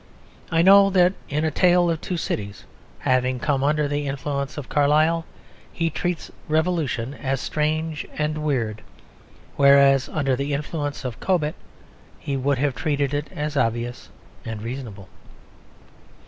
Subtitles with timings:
[0.51, 2.65] I know that in A Tale of Two Cities,
[2.97, 5.25] having come under the influence of Carlyle,
[5.71, 8.81] he treats revolution as strange and weird,
[9.57, 11.53] whereas under the influence of Cobbett
[12.17, 14.09] he would have treated it as obvious
[14.43, 15.07] and reasonable.